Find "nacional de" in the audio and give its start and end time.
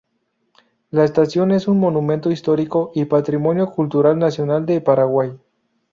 4.17-4.81